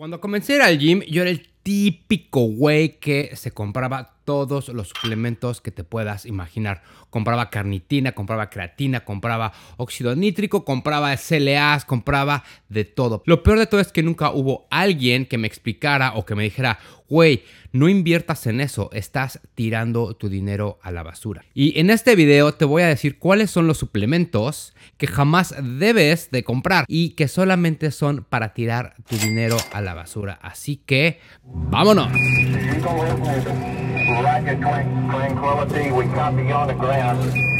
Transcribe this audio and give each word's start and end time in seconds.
Cuando 0.00 0.18
comencé 0.18 0.58
a 0.62 0.64
al 0.64 0.78
gym, 0.78 1.02
yo 1.02 1.20
era 1.20 1.30
el 1.30 1.46
típico 1.62 2.42
güey 2.42 2.98
que 2.98 3.36
se 3.36 3.52
compraba 3.52 4.14
todos 4.24 4.68
los 4.68 4.90
suplementos 4.90 5.60
que 5.60 5.72
te 5.72 5.82
puedas 5.82 6.24
imaginar. 6.24 6.82
Compraba 7.10 7.50
carnitina, 7.50 8.12
compraba 8.12 8.48
creatina, 8.48 9.00
compraba 9.00 9.52
óxido 9.76 10.14
nítrico, 10.14 10.64
compraba 10.64 11.16
SLAs, 11.16 11.84
compraba 11.84 12.44
de 12.68 12.84
todo. 12.84 13.24
Lo 13.26 13.42
peor 13.42 13.58
de 13.58 13.66
todo 13.66 13.80
es 13.80 13.90
que 13.90 14.04
nunca 14.04 14.30
hubo 14.30 14.68
alguien 14.70 15.26
que 15.26 15.36
me 15.36 15.48
explicara 15.48 16.12
o 16.14 16.24
que 16.24 16.36
me 16.36 16.44
dijera, 16.44 16.78
güey, 17.08 17.42
no 17.72 17.88
inviertas 17.88 18.46
en 18.46 18.60
eso, 18.60 18.90
estás 18.92 19.40
tirando 19.54 20.14
tu 20.14 20.28
dinero 20.28 20.78
a 20.82 20.92
la 20.92 21.02
basura. 21.02 21.44
Y 21.54 21.78
en 21.78 21.90
este 21.90 22.14
video 22.14 22.52
te 22.54 22.64
voy 22.64 22.82
a 22.82 22.88
decir 22.88 23.18
cuáles 23.18 23.50
son 23.50 23.66
los 23.66 23.78
suplementos 23.78 24.74
que 24.96 25.08
jamás 25.08 25.54
debes 25.60 26.30
de 26.30 26.44
comprar 26.44 26.84
y 26.86 27.10
que 27.10 27.26
solamente 27.26 27.90
son 27.90 28.24
para 28.28 28.54
tirar 28.54 28.94
tu 29.08 29.16
dinero 29.16 29.56
a 29.72 29.80
la 29.80 29.94
basura. 29.94 30.38
Así 30.42 30.76
que 30.76 31.18
¡Vámonos! 31.52 32.12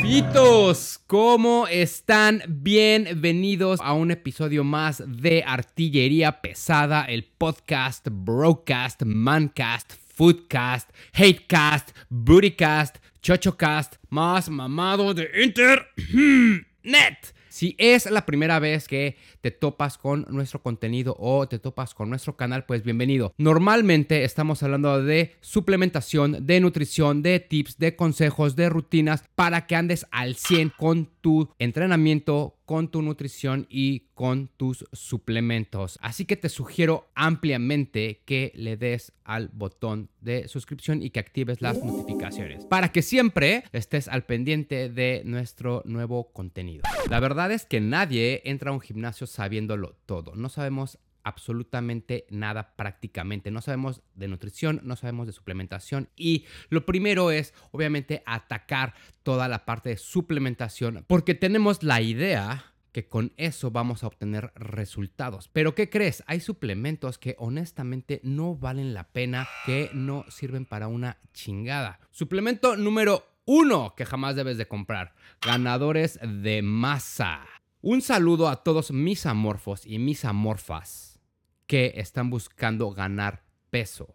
Pitos, 0.02 1.01
¿cómo 1.06 1.66
están? 1.66 2.42
Bienvenidos 2.48 3.80
a 3.82 3.92
un 3.92 4.10
episodio 4.10 4.65
más 4.65 5.02
de 5.06 5.42
Artillería 5.46 6.41
Pesada, 6.41 7.05
el 7.05 7.24
podcast, 7.24 8.06
broadcast, 8.10 9.02
mancast, 9.02 9.93
foodcast, 10.15 10.91
hatecast, 11.12 11.91
bootycast, 12.09 12.98
chochocast, 13.23 13.96
más 14.09 14.48
mamado 14.48 15.15
de 15.15 15.30
internet. 15.45 17.34
Si 17.50 17.74
es 17.78 18.09
la 18.09 18.27
primera 18.27 18.60
vez 18.60 18.86
que 18.86 19.16
te 19.40 19.50
topas 19.50 19.98
con 19.98 20.24
nuestro 20.30 20.62
contenido 20.62 21.16
o 21.18 21.48
te 21.48 21.59
topas 21.59 21.95
con 21.95 22.09
nuestro 22.09 22.36
canal, 22.36 22.64
pues 22.64 22.84
bienvenido. 22.84 23.34
Normalmente 23.38 24.23
estamos 24.23 24.62
hablando 24.62 25.02
de 25.02 25.34
suplementación, 25.40 26.46
de 26.46 26.60
nutrición, 26.60 27.23
de 27.23 27.40
tips, 27.40 27.76
de 27.79 27.96
consejos, 27.96 28.54
de 28.54 28.68
rutinas 28.68 29.24
para 29.34 29.66
que 29.66 29.74
andes 29.74 30.07
al 30.12 30.37
100 30.37 30.73
con 30.79 31.10
tu 31.20 31.51
entrenamiento, 31.59 32.57
con 32.65 32.88
tu 32.88 33.02
nutrición 33.02 33.66
y 33.68 34.10
con 34.14 34.48
tus 34.57 34.87
suplementos. 34.92 35.98
Así 36.02 36.24
que 36.24 36.37
te 36.37 36.48
sugiero 36.48 37.10
ampliamente 37.14 38.23
que 38.24 38.52
le 38.54 38.76
des 38.76 39.12
al 39.24 39.48
botón 39.48 40.09
de 40.20 40.46
suscripción 40.48 41.02
y 41.02 41.10
que 41.10 41.20
actives 41.20 41.60
las 41.62 41.82
notificaciones 41.82 42.64
para 42.66 42.92
que 42.92 43.02
siempre 43.02 43.64
estés 43.73 44.09
al 44.09 44.24
pendiente 44.24 44.88
de 44.88 45.23
nuestro 45.24 45.82
nuevo 45.85 46.32
contenido. 46.32 46.82
La 47.09 47.18
verdad 47.20 47.40
es 47.49 47.65
que 47.65 47.80
nadie 47.80 48.43
entra 48.45 48.71
a 48.71 48.74
un 48.74 48.80
gimnasio 48.80 49.27
sabiéndolo 49.27 49.96
todo. 50.07 50.35
No 50.35 50.49
sabemos 50.49 50.99
absolutamente 51.23 52.27
nada 52.30 52.74
prácticamente. 52.77 53.51
No 53.51 53.60
sabemos 53.60 54.02
de 54.15 54.29
nutrición, 54.29 54.80
no 54.85 54.97
sabemos 54.97 55.27
de 55.27 55.32
suplementación 55.32 56.09
y 56.16 56.45
lo 56.69 56.87
primero 56.87 57.30
es 57.30 57.55
obviamente 57.73 58.23
atacar 58.27 58.95
toda 59.23 59.49
la 59.49 59.65
parte 59.65 59.91
de 59.91 59.97
suplementación 59.97 61.05
porque 61.07 61.35
tenemos 61.35 61.82
la 61.82 62.01
idea 62.01 62.71
que 62.93 63.07
con 63.07 63.32
eso 63.37 63.71
vamos 63.71 64.03
a 64.03 64.09
obtener 64.09 64.53
resultados. 64.56 65.49
Pero 65.53 65.75
¿qué 65.75 65.88
crees? 65.88 66.25
Hay 66.27 66.41
suplementos 66.41 67.19
que 67.19 67.37
honestamente 67.38 68.21
no 68.25 68.56
valen 68.56 68.94
la 68.94 69.12
pena, 69.12 69.49
que 69.65 69.91
no 69.94 70.25
sirven 70.28 70.66
para 70.66 70.88
una 70.88 71.19
chingada. 71.32 72.00
Suplemento 72.10 72.77
número 72.77 73.29
uno 73.53 73.94
que 73.97 74.06
jamás 74.06 74.37
debes 74.37 74.59
de 74.59 74.69
comprar. 74.69 75.12
Ganadores 75.44 76.20
de 76.22 76.62
masa. 76.62 77.44
Un 77.81 78.00
saludo 78.00 78.48
a 78.48 78.62
todos 78.62 78.92
mis 78.92 79.26
amorfos 79.26 79.84
y 79.84 79.98
mis 79.98 80.25
amorfas 80.25 81.20
que 81.66 81.94
están 81.97 82.31
buscando 82.31 82.92
ganar 82.92 83.42
peso. 83.70 84.15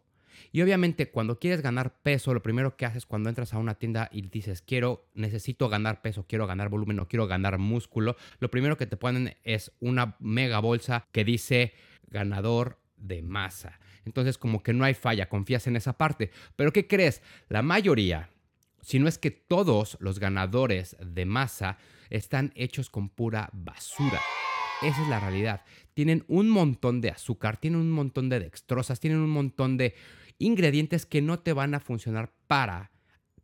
Y 0.54 0.62
obviamente 0.62 1.12
cuando 1.12 1.38
quieres 1.38 1.62
ganar 1.62 2.02
peso, 2.02 2.34
lo 2.34 2.42
primero 2.42 2.78
que 2.78 2.86
haces 2.86 3.06
cuando 3.06 3.28
entras 3.28 3.54
a 3.54 3.58
una 3.58 3.76
tienda 3.76 4.08
y 4.10 4.22
dices, 4.22 4.62
quiero, 4.62 5.10
necesito 5.16 5.68
ganar 5.68 6.02
peso, 6.02 6.26
quiero 6.26 6.48
ganar 6.48 6.70
volumen 6.70 7.02
o 7.02 7.10
quiero 7.10 7.28
ganar 7.28 7.58
músculo, 7.58 8.16
lo 8.40 8.50
primero 8.50 8.78
que 8.78 8.86
te 8.86 8.96
ponen 8.96 9.36
es 9.44 9.74
una 9.82 10.16
mega 10.22 10.60
bolsa 10.60 11.10
que 11.12 11.26
dice 11.26 11.74
ganador 12.08 12.80
de 12.96 13.22
masa. 13.22 13.82
Entonces 14.06 14.38
como 14.38 14.64
que 14.64 14.72
no 14.72 14.86
hay 14.86 14.94
falla, 14.94 15.28
confías 15.28 15.68
en 15.68 15.76
esa 15.76 15.98
parte. 15.98 16.32
Pero 16.56 16.72
¿qué 16.72 16.88
crees? 16.88 17.22
La 17.50 17.62
mayoría, 17.62 18.30
si 18.86 19.00
no 19.00 19.08
es 19.08 19.18
que 19.18 19.32
todos 19.32 19.98
los 20.00 20.20
ganadores 20.20 20.96
de 21.04 21.26
masa 21.26 21.80
están 22.12 22.52
hechos 22.56 22.92
con 22.92 23.10
pura 23.10 23.50
basura. 23.52 24.22
Esa 24.84 25.02
es 25.02 25.10
la 25.10 25.20
realidad. 25.20 25.64
Tienen 25.96 26.24
un 26.28 26.50
montón 26.50 27.02
de 27.02 27.10
azúcar, 27.10 27.58
tienen 27.58 27.80
un 27.80 27.92
montón 27.92 28.30
de 28.30 28.40
dextrosas, 28.40 29.00
tienen 29.00 29.22
un 29.22 29.32
montón 29.32 29.78
de 29.78 29.96
ingredientes 30.38 31.08
que 31.08 31.24
no 31.24 31.40
te 31.40 31.52
van 31.52 31.74
a 31.74 31.80
funcionar 31.80 32.32
para 32.46 32.92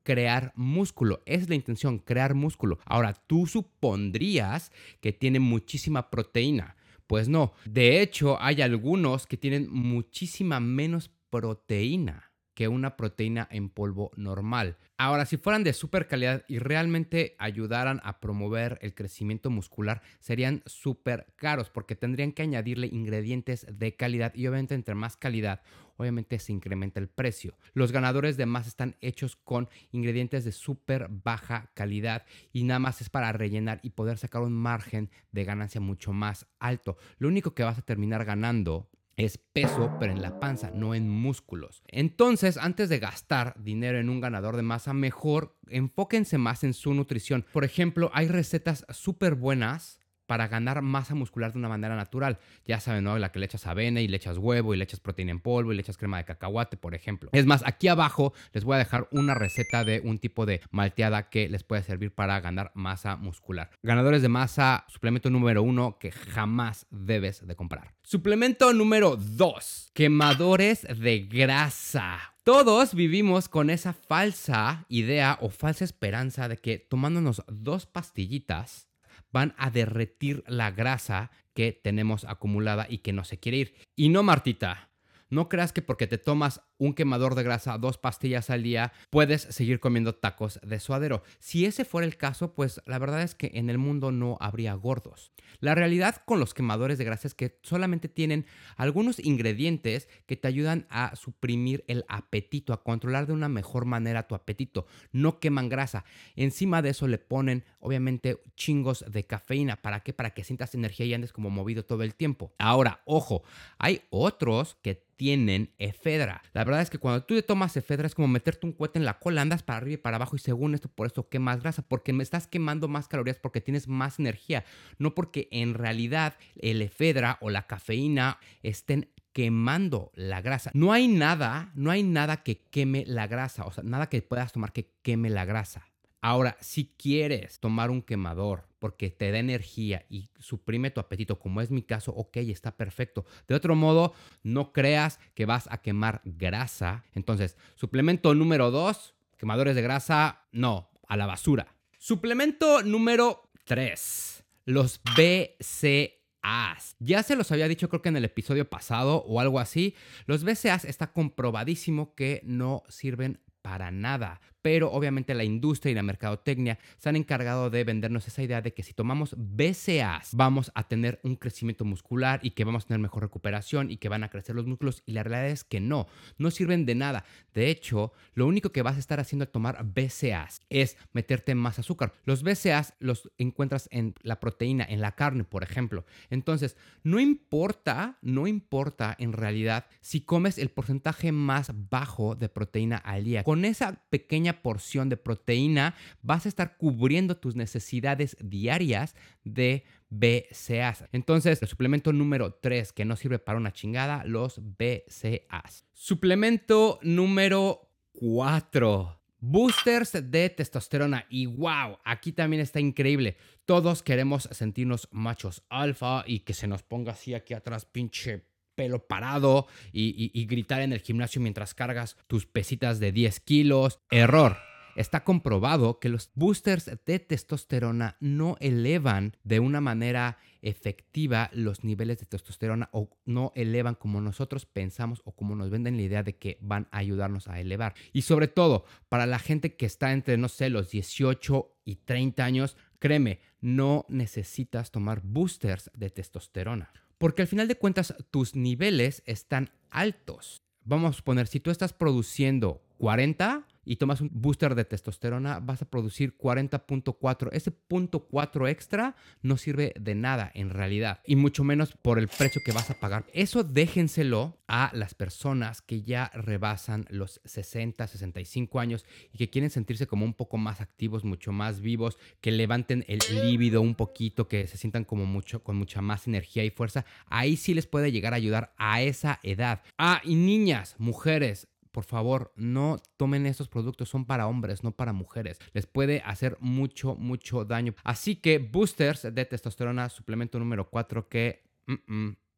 crear 0.03 0.53
músculo. 0.55 1.23
Es 1.25 1.49
la 1.49 1.55
intención, 1.55 1.97
crear 1.97 2.35
músculo. 2.35 2.77
Ahora, 2.85 3.15
tú 3.15 3.47
supondrías 3.47 4.71
que 4.99 5.11
tiene 5.11 5.39
muchísima 5.39 6.11
proteína. 6.11 6.75
Pues 7.07 7.29
no. 7.29 7.53
De 7.65 7.99
hecho, 8.03 8.39
hay 8.39 8.61
algunos 8.61 9.25
que 9.25 9.37
tienen 9.37 9.71
muchísima 9.71 10.59
menos 10.59 11.09
proteína 11.31 12.30
que 12.53 12.67
una 12.67 12.97
proteína 12.97 13.47
en 13.51 13.69
polvo 13.69 14.11
normal. 14.15 14.77
Ahora, 14.97 15.25
si 15.25 15.37
fueran 15.37 15.63
de 15.63 15.73
super 15.73 16.07
calidad 16.07 16.43
y 16.47 16.59
realmente 16.59 17.35
ayudaran 17.39 18.01
a 18.03 18.19
promover 18.19 18.77
el 18.81 18.93
crecimiento 18.93 19.49
muscular, 19.49 20.01
serían 20.19 20.61
súper 20.65 21.33
caros 21.37 21.69
porque 21.69 21.95
tendrían 21.95 22.33
que 22.33 22.43
añadirle 22.43 22.87
ingredientes 22.87 23.65
de 23.71 23.95
calidad 23.95 24.33
y 24.35 24.45
obviamente 24.47 24.75
entre 24.75 24.93
más 24.93 25.17
calidad, 25.17 25.61
obviamente 25.97 26.39
se 26.39 26.51
incrementa 26.51 26.99
el 26.99 27.07
precio. 27.07 27.57
Los 27.73 27.91
ganadores 27.91 28.37
de 28.37 28.45
más 28.45 28.67
están 28.67 28.95
hechos 29.01 29.35
con 29.35 29.69
ingredientes 29.91 30.43
de 30.43 30.51
súper 30.51 31.07
baja 31.09 31.71
calidad 31.73 32.25
y 32.51 32.63
nada 32.63 32.79
más 32.79 33.01
es 33.01 33.09
para 33.09 33.31
rellenar 33.31 33.79
y 33.83 33.91
poder 33.91 34.17
sacar 34.17 34.41
un 34.41 34.53
margen 34.53 35.09
de 35.31 35.45
ganancia 35.45 35.81
mucho 35.81 36.13
más 36.13 36.47
alto. 36.59 36.97
Lo 37.17 37.27
único 37.27 37.55
que 37.55 37.63
vas 37.63 37.77
a 37.77 37.83
terminar 37.83 38.25
ganando 38.25 38.90
es 39.23 39.37
peso, 39.37 39.91
pero 39.99 40.11
en 40.11 40.21
la 40.21 40.39
panza, 40.39 40.71
no 40.71 40.95
en 40.95 41.09
músculos. 41.09 41.83
Entonces, 41.87 42.57
antes 42.57 42.89
de 42.89 42.99
gastar 42.99 43.55
dinero 43.57 43.99
en 43.99 44.09
un 44.09 44.21
ganador 44.21 44.55
de 44.55 44.63
masa, 44.63 44.93
mejor 44.93 45.57
enfóquense 45.67 46.37
más 46.37 46.63
en 46.63 46.73
su 46.73 46.93
nutrición. 46.93 47.45
Por 47.53 47.63
ejemplo, 47.63 48.11
hay 48.13 48.27
recetas 48.27 48.85
súper 48.89 49.35
buenas 49.35 50.00
para 50.31 50.47
ganar 50.47 50.81
masa 50.81 51.13
muscular 51.13 51.51
de 51.51 51.59
una 51.59 51.67
manera 51.67 51.93
natural. 51.97 52.39
Ya 52.65 52.79
saben, 52.79 53.03
¿no? 53.03 53.19
La 53.19 53.33
que 53.33 53.39
le 53.39 53.47
echas 53.47 53.67
avena 53.67 53.99
y 53.99 54.07
le 54.07 54.15
echas 54.15 54.37
huevo 54.37 54.73
y 54.73 54.77
le 54.77 54.85
echas 54.85 55.01
proteína 55.01 55.31
en 55.31 55.41
polvo 55.41 55.73
y 55.73 55.75
le 55.75 55.81
echas 55.81 55.97
crema 55.97 56.19
de 56.19 56.23
cacahuate, 56.23 56.77
por 56.77 56.95
ejemplo. 56.95 57.29
Es 57.33 57.45
más, 57.45 57.63
aquí 57.65 57.89
abajo 57.89 58.31
les 58.53 58.63
voy 58.63 58.75
a 58.75 58.77
dejar 58.77 59.09
una 59.11 59.33
receta 59.33 59.83
de 59.83 59.99
un 59.99 60.19
tipo 60.19 60.45
de 60.45 60.61
malteada 60.71 61.29
que 61.29 61.49
les 61.49 61.65
puede 61.65 61.83
servir 61.83 62.15
para 62.15 62.39
ganar 62.39 62.71
masa 62.75 63.17
muscular. 63.17 63.71
Ganadores 63.83 64.21
de 64.21 64.29
masa, 64.29 64.85
suplemento 64.87 65.29
número 65.29 65.63
uno 65.63 65.97
que 65.99 66.13
jamás 66.13 66.87
debes 66.91 67.45
de 67.45 67.53
comprar. 67.57 67.93
Suplemento 68.01 68.71
número 68.71 69.17
dos, 69.17 69.91
quemadores 69.93 70.87
de 70.97 71.27
grasa. 71.27 72.19
Todos 72.45 72.95
vivimos 72.95 73.49
con 73.49 73.69
esa 73.69 73.91
falsa 73.91 74.85
idea 74.87 75.37
o 75.41 75.49
falsa 75.49 75.83
esperanza 75.83 76.47
de 76.47 76.55
que 76.55 76.79
tomándonos 76.79 77.43
dos 77.49 77.85
pastillitas 77.85 78.90
van 79.31 79.53
a 79.57 79.69
derretir 79.69 80.43
la 80.47 80.71
grasa 80.71 81.31
que 81.53 81.71
tenemos 81.71 82.25
acumulada 82.25 82.87
y 82.89 82.99
que 82.99 83.13
no 83.13 83.23
se 83.23 83.39
quiere 83.39 83.57
ir. 83.57 83.75
Y 83.95 84.09
no, 84.09 84.23
Martita, 84.23 84.91
no 85.29 85.49
creas 85.49 85.73
que 85.73 85.81
porque 85.81 86.07
te 86.07 86.17
tomas 86.17 86.61
un 86.81 86.95
quemador 86.95 87.35
de 87.35 87.43
grasa, 87.43 87.77
dos 87.77 87.99
pastillas 87.99 88.49
al 88.49 88.63
día, 88.63 88.91
puedes 89.11 89.43
seguir 89.43 89.79
comiendo 89.79 90.15
tacos 90.15 90.59
de 90.63 90.79
suadero. 90.79 91.21
Si 91.37 91.65
ese 91.65 91.85
fuera 91.85 92.07
el 92.07 92.17
caso, 92.17 92.55
pues 92.55 92.81
la 92.87 92.97
verdad 92.97 93.21
es 93.21 93.35
que 93.35 93.51
en 93.53 93.69
el 93.69 93.77
mundo 93.77 94.11
no 94.11 94.35
habría 94.39 94.73
gordos. 94.73 95.31
La 95.59 95.75
realidad 95.75 96.23
con 96.25 96.39
los 96.39 96.55
quemadores 96.55 96.97
de 96.97 97.05
grasa 97.05 97.27
es 97.27 97.35
que 97.35 97.59
solamente 97.61 98.07
tienen 98.07 98.47
algunos 98.77 99.19
ingredientes 99.19 100.09
que 100.25 100.37
te 100.37 100.47
ayudan 100.47 100.87
a 100.89 101.15
suprimir 101.15 101.83
el 101.87 102.03
apetito, 102.07 102.73
a 102.73 102.83
controlar 102.83 103.27
de 103.27 103.33
una 103.33 103.47
mejor 103.47 103.85
manera 103.85 104.27
tu 104.27 104.33
apetito. 104.33 104.87
No 105.11 105.39
queman 105.39 105.69
grasa. 105.69 106.03
Encima 106.35 106.81
de 106.81 106.89
eso 106.89 107.07
le 107.07 107.19
ponen, 107.19 107.63
obviamente, 107.79 108.41
chingos 108.55 109.05
de 109.07 109.27
cafeína. 109.27 109.83
¿Para 109.83 109.99
qué? 109.99 110.13
Para 110.13 110.31
que 110.31 110.43
sientas 110.43 110.73
energía 110.73 111.05
y 111.05 111.13
andes 111.13 111.31
como 111.31 111.51
movido 111.51 111.85
todo 111.85 112.01
el 112.01 112.15
tiempo. 112.15 112.55
Ahora, 112.57 113.01
ojo, 113.05 113.43
hay 113.77 114.01
otros 114.09 114.77
que 114.81 115.11
tienen 115.21 115.75
efedra. 115.77 116.41
La 116.53 116.63
verdad 116.71 116.83
es 116.83 116.89
que 116.89 116.97
cuando 116.97 117.23
tú 117.23 117.35
te 117.35 117.43
tomas 117.43 117.77
efedra 117.77 118.07
es 118.07 118.15
como 118.15 118.27
meterte 118.27 118.65
un 118.65 118.73
cohete 118.73 118.99
en 118.99 119.05
la 119.05 119.19
cola, 119.19 119.41
andas 119.41 119.63
para 119.63 119.77
arriba 119.77 119.93
y 119.93 119.97
para 119.97 120.15
abajo 120.15 120.35
y 120.35 120.39
según 120.39 120.73
esto 120.73 120.89
por 120.89 121.07
eso 121.07 121.29
quemas 121.29 121.61
grasa, 121.61 121.83
porque 121.83 122.13
me 122.13 122.23
estás 122.23 122.47
quemando 122.47 122.87
más 122.87 123.07
calorías 123.07 123.37
porque 123.37 123.61
tienes 123.61 123.87
más 123.87 124.19
energía, 124.19 124.65
no 124.97 125.13
porque 125.13 125.47
en 125.51 125.73
realidad 125.73 126.35
el 126.55 126.81
efedra 126.81 127.37
o 127.41 127.49
la 127.49 127.67
cafeína 127.67 128.39
estén 128.63 129.09
quemando 129.33 130.11
la 130.15 130.41
grasa. 130.41 130.71
No 130.73 130.91
hay 130.91 131.07
nada, 131.07 131.71
no 131.75 131.91
hay 131.91 132.03
nada 132.03 132.43
que 132.43 132.57
queme 132.69 133.05
la 133.07 133.27
grasa, 133.27 133.65
o 133.65 133.71
sea, 133.71 133.83
nada 133.83 134.09
que 134.09 134.21
puedas 134.21 134.51
tomar 134.51 134.73
que 134.73 134.91
queme 135.01 135.29
la 135.29 135.45
grasa. 135.45 135.90
Ahora, 136.21 136.55
si 136.61 136.93
quieres 136.97 137.59
tomar 137.59 137.89
un 137.89 138.03
quemador 138.03 138.67
porque 138.77 139.09
te 139.09 139.31
da 139.31 139.39
energía 139.39 140.05
y 140.07 140.29
suprime 140.39 140.91
tu 140.91 140.99
apetito, 140.99 141.39
como 141.39 141.61
es 141.61 141.71
mi 141.71 141.81
caso, 141.81 142.11
ok, 142.11 142.37
está 142.37 142.77
perfecto. 142.77 143.25
De 143.47 143.55
otro 143.55 143.75
modo, 143.75 144.13
no 144.43 144.71
creas 144.71 145.19
que 145.33 145.47
vas 145.47 145.67
a 145.71 145.81
quemar 145.81 146.21
grasa. 146.23 147.05
Entonces, 147.13 147.57
suplemento 147.75 148.35
número 148.35 148.69
dos, 148.69 149.15
quemadores 149.37 149.75
de 149.75 149.81
grasa, 149.81 150.43
no, 150.51 150.91
a 151.07 151.17
la 151.17 151.25
basura. 151.25 151.75
Suplemento 151.97 152.83
número 152.83 153.49
tres, 153.65 154.43
los 154.65 155.01
BCAAs. 155.15 156.95
Ya 156.99 157.23
se 157.23 157.35
los 157.35 157.51
había 157.51 157.67
dicho 157.67 157.89
creo 157.89 158.03
que 158.03 158.09
en 158.09 158.17
el 158.17 158.25
episodio 158.25 158.69
pasado 158.69 159.23
o 159.25 159.39
algo 159.39 159.59
así. 159.59 159.95
Los 160.27 160.43
BCAAs 160.43 160.85
está 160.85 161.13
comprobadísimo 161.13 162.13
que 162.13 162.41
no 162.43 162.83
sirven 162.89 163.39
para 163.61 163.91
nada. 163.91 164.41
Pero 164.61 164.91
obviamente 164.91 165.33
la 165.33 165.43
industria 165.43 165.91
y 165.91 165.95
la 165.95 166.03
mercadotecnia 166.03 166.79
se 166.97 167.09
han 167.09 167.15
encargado 167.15 167.69
de 167.69 167.83
vendernos 167.83 168.27
esa 168.27 168.43
idea 168.43 168.61
de 168.61 168.73
que 168.73 168.83
si 168.83 168.93
tomamos 168.93 169.35
BCAAs 169.37 170.35
vamos 170.35 170.71
a 170.75 170.87
tener 170.87 171.19
un 171.23 171.35
crecimiento 171.35 171.85
muscular 171.85 172.39
y 172.43 172.51
que 172.51 172.63
vamos 172.63 172.83
a 172.83 172.87
tener 172.87 172.99
mejor 172.99 173.23
recuperación 173.23 173.91
y 173.91 173.97
que 173.97 174.09
van 174.09 174.23
a 174.23 174.29
crecer 174.29 174.55
los 174.55 174.67
músculos. 174.67 175.03
Y 175.05 175.13
la 175.13 175.23
realidad 175.23 175.47
es 175.47 175.63
que 175.63 175.79
no, 175.79 176.07
no 176.37 176.51
sirven 176.51 176.85
de 176.85 176.95
nada. 176.95 177.25
De 177.53 177.69
hecho, 177.69 178.13
lo 178.33 178.47
único 178.47 178.71
que 178.71 178.81
vas 178.81 178.95
a 178.95 178.99
estar 178.99 179.19
haciendo 179.19 179.43
al 179.43 179.49
tomar 179.49 179.83
BCAAs 179.83 180.61
es 180.69 180.97
meterte 181.13 181.55
más 181.55 181.79
azúcar. 181.79 182.13
Los 182.25 182.43
BCAAs 182.43 182.93
los 182.99 183.31
encuentras 183.37 183.87
en 183.91 184.13
la 184.21 184.39
proteína, 184.39 184.85
en 184.87 185.01
la 185.01 185.15
carne, 185.15 185.43
por 185.43 185.63
ejemplo. 185.63 186.05
Entonces, 186.29 186.77
no 187.03 187.19
importa, 187.19 188.17
no 188.21 188.47
importa 188.47 189.15
en 189.19 189.33
realidad 189.33 189.85
si 190.01 190.21
comes 190.21 190.57
el 190.57 190.69
porcentaje 190.69 191.31
más 191.31 191.71
bajo 191.89 192.35
de 192.35 192.49
proteína 192.49 192.97
al 192.97 193.23
día. 193.23 193.43
Con 193.43 193.65
esa 193.65 194.01
pequeña 194.09 194.50
porción 194.53 195.09
de 195.09 195.17
proteína, 195.17 195.95
vas 196.21 196.45
a 196.45 196.49
estar 196.49 196.77
cubriendo 196.77 197.37
tus 197.37 197.55
necesidades 197.55 198.37
diarias 198.39 199.15
de 199.43 199.83
BCAAs. 200.09 201.05
Entonces, 201.11 201.61
el 201.61 201.67
suplemento 201.67 202.13
número 202.13 202.53
3 202.53 202.93
que 202.93 203.05
no 203.05 203.15
sirve 203.15 203.39
para 203.39 203.57
una 203.57 203.71
chingada, 203.71 204.23
los 204.25 204.59
BCAAs. 204.59 205.85
Suplemento 205.93 206.99
número 207.01 207.89
4. 208.13 209.17
Boosters 209.39 210.31
de 210.31 210.49
testosterona. 210.49 211.25
Y 211.29 211.47
wow, 211.47 211.97
aquí 212.03 212.31
también 212.31 212.61
está 212.61 212.79
increíble. 212.79 213.37
Todos 213.65 214.03
queremos 214.03 214.47
sentirnos 214.51 215.07
machos 215.11 215.63
alfa 215.69 216.23
y 216.27 216.41
que 216.41 216.53
se 216.53 216.67
nos 216.67 216.83
ponga 216.83 217.13
así 217.13 217.33
aquí 217.33 217.53
atrás, 217.53 217.85
pinche 217.85 218.50
pelo 218.75 219.07
parado 219.07 219.67
y, 219.91 220.45
gritar 220.45 220.81
en 220.81 220.93
el 220.93 220.99
gimnasio 220.99 221.41
mientras 221.41 221.73
cargas 221.73 222.17
tus 222.27 222.45
pesitas 222.45 222.99
de 222.99 223.11
10 223.11 223.39
kilos. 223.41 223.99
Error 224.09 224.57
está 224.95 225.23
comprobado 225.23 225.99
que 225.99 226.09
los 226.09 226.31
boosters 226.35 226.91
de 227.05 227.19
testosterona 227.19 228.17
no 228.19 228.57
elevan 228.59 229.37
de 229.43 229.59
una 229.59 229.81
manera 229.81 230.37
efectiva 230.61 231.49
los 231.53 231.83
niveles 231.83 232.19
de 232.19 232.25
testosterona 232.25 232.89
o 232.91 233.09
no 233.25 233.51
elevan 233.55 233.95
como 233.95 234.21
nosotros 234.21 234.65
pensamos 234.65 235.21
o 235.25 235.31
como 235.31 235.55
nos 235.55 235.69
venden 235.69 235.97
la 235.97 236.03
idea 236.03 236.23
de 236.23 236.37
que 236.37 236.57
van 236.61 236.87
a 236.91 236.99
ayudarnos 236.99 237.47
a 237.47 237.59
elevar. 237.59 237.95
Y 238.13 238.23
sobre 238.23 238.47
todo, 238.47 238.85
para 239.09 239.25
la 239.25 239.39
gente 239.39 239.75
que 239.75 239.85
está 239.85 240.11
entre, 240.13 240.37
no 240.37 240.49
sé, 240.49 240.69
los 240.69 240.91
18 240.91 241.77
y 241.85 241.95
30 241.95 242.43
años, 242.43 242.77
créeme, 242.99 243.39
no 243.61 244.05
necesitas 244.09 244.91
tomar 244.91 245.21
boosters 245.23 245.89
de 245.93 246.09
testosterona. 246.09 246.91
Porque 247.17 247.43
al 247.43 247.47
final 247.47 247.67
de 247.67 247.77
cuentas 247.77 248.15
tus 248.31 248.55
niveles 248.55 249.21
están 249.25 249.69
altos. 249.89 250.63
Vamos 250.83 251.19
a 251.19 251.23
poner, 251.23 251.47
si 251.47 251.59
tú 251.59 251.69
estás 251.69 251.93
produciendo 251.93 252.81
40, 252.97 253.67
y 253.85 253.97
tomas 253.97 254.21
un 254.21 254.29
booster 254.31 254.75
de 254.75 254.85
testosterona, 254.85 255.59
vas 255.59 255.81
a 255.81 255.89
producir 255.89 256.37
40.4. 256.37 257.49
Ese 257.51 257.71
punto 257.71 258.25
4 258.25 258.67
extra 258.67 259.15
no 259.41 259.57
sirve 259.57 259.93
de 259.99 260.15
nada 260.15 260.51
en 260.53 260.69
realidad, 260.69 261.19
y 261.25 261.35
mucho 261.35 261.63
menos 261.63 261.93
por 262.01 262.19
el 262.19 262.27
precio 262.27 262.61
que 262.65 262.71
vas 262.71 262.89
a 262.89 262.99
pagar. 262.99 263.25
Eso 263.33 263.63
déjenselo 263.63 264.59
a 264.67 264.91
las 264.93 265.13
personas 265.13 265.81
que 265.81 266.01
ya 266.01 266.31
rebasan 266.33 267.05
los 267.09 267.41
60, 267.45 268.07
65 268.07 268.79
años 268.79 269.05
y 269.33 269.37
que 269.37 269.49
quieren 269.49 269.69
sentirse 269.69 270.07
como 270.07 270.25
un 270.25 270.33
poco 270.33 270.57
más 270.57 270.81
activos, 270.81 271.23
mucho 271.23 271.51
más 271.51 271.81
vivos, 271.81 272.17
que 272.39 272.51
levanten 272.51 273.03
el 273.07 273.19
líbido 273.43 273.81
un 273.81 273.95
poquito, 273.95 274.47
que 274.47 274.67
se 274.67 274.77
sientan 274.77 275.03
como 275.03 275.25
mucho 275.25 275.63
con 275.63 275.75
mucha 275.75 276.01
más 276.01 276.27
energía 276.27 276.63
y 276.63 276.69
fuerza. 276.69 277.05
Ahí 277.27 277.57
sí 277.57 277.73
les 277.73 277.87
puede 277.87 278.11
llegar 278.11 278.33
a 278.33 278.37
ayudar 278.37 278.73
a 278.77 279.01
esa 279.01 279.39
edad. 279.43 279.81
Ah, 279.97 280.21
y 280.23 280.35
niñas, 280.35 280.95
mujeres, 280.97 281.67
por 281.91 282.05
favor, 282.05 282.53
no 282.55 282.97
tomen 283.17 283.45
estos 283.45 283.67
productos, 283.67 284.09
son 284.09 284.25
para 284.25 284.47
hombres, 284.47 284.83
no 284.83 284.91
para 284.91 285.13
mujeres. 285.13 285.59
Les 285.73 285.85
puede 285.85 286.21
hacer 286.25 286.57
mucho, 286.59 287.15
mucho 287.15 287.65
daño. 287.65 287.93
Así 288.03 288.35
que 288.35 288.59
boosters 288.59 289.33
de 289.33 289.45
testosterona, 289.45 290.09
suplemento 290.09 290.59
número 290.59 290.89
4 290.89 291.27
que 291.27 291.63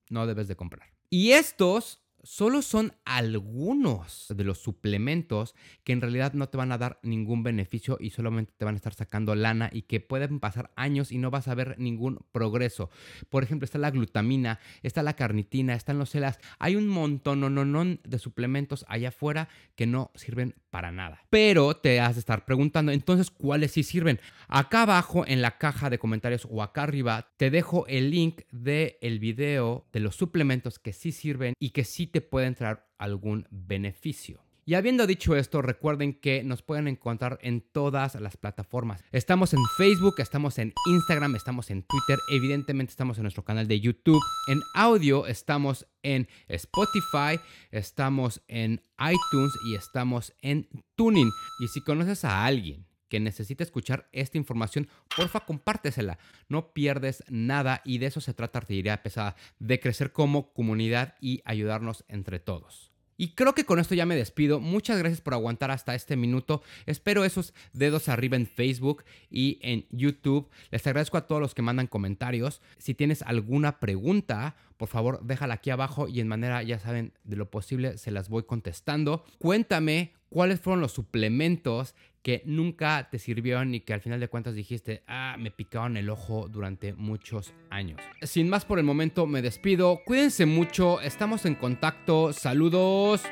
no 0.10 0.28
debes 0.28 0.48
de 0.48 0.56
comprar. 0.56 0.94
Y 1.10 1.32
estos 1.32 2.03
solo 2.24 2.62
son 2.62 2.94
algunos 3.06 4.28
de 4.36 4.44
los 4.44 4.58
suplementos 4.58 5.56
que 5.84 5.94
en 5.94 6.02
realidad 6.02 6.34
no 6.34 6.48
te 6.48 6.58
van 6.58 6.72
a 6.72 6.78
dar 6.78 7.00
ningún 7.04 7.44
beneficio 7.44 7.98
y 8.00 8.12
solamente 8.12 8.54
te 8.58 8.66
van 8.66 8.76
a 8.76 8.78
estar 8.78 8.94
sacando 8.94 9.36
lana 9.36 9.70
y 9.72 9.84
que 9.84 10.00
pueden 10.00 10.40
pasar 10.40 10.72
años 10.76 11.12
y 11.12 11.18
no 11.18 11.32
vas 11.32 11.48
a 11.48 11.56
ver 11.56 11.76
ningún 11.78 12.26
progreso. 12.32 12.90
Por 13.30 13.44
ejemplo, 13.44 13.66
está 13.66 13.78
la 13.78 13.92
glutamina, 13.92 14.60
está 14.82 15.04
la 15.04 15.16
carnitina, 15.16 15.76
están 15.76 16.00
los 16.00 16.10
celas. 16.10 16.40
Hay 16.60 16.76
un 16.76 16.88
montón 16.88 17.42
no, 17.42 17.50
no, 17.50 17.84
de 18.04 18.20
suplementos 18.20 18.86
allá 18.88 19.10
afuera 19.10 19.50
que 19.76 19.86
no 19.86 20.12
sirven 20.16 20.56
para 20.70 20.92
nada. 20.92 21.26
Pero 21.30 21.76
te 21.76 22.00
has 22.00 22.16
de 22.16 22.20
estar 22.20 22.46
preguntando, 22.46 22.92
entonces, 22.92 23.30
¿cuáles 23.30 23.72
sí 23.72 23.84
sirven? 23.84 24.20
Acá 24.48 24.84
abajo 24.84 25.26
en 25.28 25.42
la 25.42 25.58
caja 25.58 25.90
de 25.90 26.00
comentarios 26.00 26.48
o 26.50 26.64
acá 26.64 26.84
arriba 26.84 27.28
te 27.38 27.50
dejo 27.50 27.86
el 27.88 28.12
link 28.12 28.42
del 28.52 28.96
el 29.02 29.20
video 29.20 29.86
de 29.92 30.00
los 30.00 30.16
suplementos 30.16 30.80
que 30.80 30.94
sí 30.94 31.12
sirven 31.12 31.54
y 31.60 31.72
que 31.72 31.84
sí 31.84 32.08
te 32.14 32.22
pueden 32.22 32.54
traer 32.54 32.86
algún 33.00 33.48
beneficio. 33.50 34.46
Y 34.66 34.76
habiendo 34.76 35.08
dicho 35.08 35.36
esto, 35.36 35.62
recuerden 35.62 36.14
que 36.14 36.42
nos 36.44 36.62
pueden 36.62 36.88
encontrar 36.88 37.38
en 37.42 37.60
todas 37.60 38.16
las 38.16 38.38
plataformas. 38.38 39.04
Estamos 39.12 39.54
en 39.54 39.60
Facebook, 39.78 40.16
estamos 40.20 40.58
en 40.58 40.74
Instagram, 40.88 41.36
estamos 41.36 41.70
en 41.70 41.84
Twitter, 41.84 42.20
evidentemente 42.32 42.92
estamos 42.92 43.18
en 43.18 43.24
nuestro 43.24 43.44
canal 43.44 43.68
de 43.68 43.82
YouTube. 43.82 44.22
En 44.48 44.62
audio 44.76 45.26
estamos 45.28 45.86
en 46.02 46.30
Spotify, 46.48 47.42
estamos 47.72 48.42
en 48.48 48.82
iTunes 49.00 49.54
y 49.66 49.76
estamos 49.76 50.34
en 50.42 50.70
Tuning. 50.96 51.30
Y 51.60 51.68
si 51.68 51.82
conoces 51.82 52.24
a 52.24 52.46
alguien 52.46 52.86
que 53.14 53.20
necesita 53.20 53.64
escuchar 53.64 54.10
esta 54.12 54.40
información, 54.40 54.88
porfa 55.16 55.42
compártesela. 55.42 56.18
No 56.50 56.74
pierdes 56.74 57.24
nada 57.30 57.84
y 57.86 58.00
de 58.00 58.08
eso 58.08 58.22
se 58.22 58.34
trata 58.34 58.58
Artillería 58.58 59.04
Pesada, 59.04 59.36
de 59.60 59.80
crecer 59.80 60.12
como 60.12 60.52
comunidad 60.52 61.14
y 61.22 61.44
ayudarnos 61.46 62.06
entre 62.08 62.40
todos. 62.40 62.92
Y 63.16 63.36
creo 63.36 63.54
que 63.54 63.66
con 63.66 63.78
esto 63.78 63.94
ya 63.94 64.08
me 64.08 64.16
despido. 64.16 64.60
Muchas 64.60 64.98
gracias 64.98 65.22
por 65.22 65.36
aguantar 65.36 65.70
hasta 65.70 65.94
este 65.94 66.16
minuto. 66.16 66.64
Espero 66.88 67.24
esos 67.24 67.54
dedos 67.72 68.10
arriba 68.10 68.36
en 68.36 68.48
Facebook 68.48 69.04
y 69.30 69.60
en 69.62 69.86
YouTube. 69.92 70.50
Les 70.72 70.88
agradezco 70.88 71.18
a 71.18 71.28
todos 71.28 71.40
los 71.40 71.54
que 71.54 71.62
mandan 71.62 71.86
comentarios. 71.86 72.64
Si 72.80 72.96
tienes 72.96 73.22
alguna 73.22 73.80
pregunta, 73.80 74.56
por 74.78 74.88
favor 74.88 75.20
déjala 75.22 75.54
aquí 75.54 75.70
abajo 75.70 76.08
y 76.08 76.20
en 76.20 76.28
manera, 76.28 76.64
ya 76.64 76.80
saben, 76.80 77.14
de 77.24 77.36
lo 77.36 77.52
posible 77.52 78.00
se 78.00 78.10
las 78.10 78.28
voy 78.28 78.42
contestando. 78.42 79.24
Cuéntame 79.38 80.14
cuáles 80.30 80.60
fueron 80.60 80.82
los 80.82 80.94
suplementos 80.94 81.94
que 82.24 82.42
nunca 82.46 83.10
te 83.12 83.20
sirvieron 83.20 83.76
y 83.76 83.82
que 83.82 83.94
al 83.94 84.00
final 84.00 84.22
de 84.22 84.30
cuentas 84.30 84.56
dijiste, 84.56 85.04
ah, 85.08 85.36
me 85.38 85.52
picaron 85.52 85.98
el 85.98 86.10
ojo 86.10 86.48
durante 86.48 86.94
muchos 86.94 87.54
años. 87.70 88.00
Sin 88.22 88.48
más 88.48 88.64
por 88.64 88.80
el 88.80 88.86
momento, 88.86 89.28
me 89.28 89.42
despido. 89.42 90.00
Cuídense 90.06 90.46
mucho, 90.46 91.02
estamos 91.02 91.46
en 91.46 91.56
contacto. 91.56 92.32
Saludos. 92.32 93.24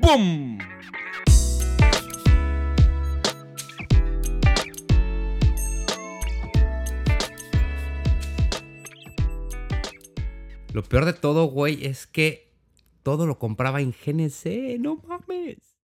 ¡Bum! 0.00 0.58
Lo 10.72 10.82
peor 10.82 11.04
de 11.04 11.12
todo, 11.12 11.44
güey, 11.46 11.84
es 11.86 12.06
que 12.06 12.52
todo 13.02 13.26
lo 13.26 13.38
compraba 13.38 13.80
en 13.80 13.92
GNC, 13.92 14.78
no 14.78 14.96
mames. 15.06 15.75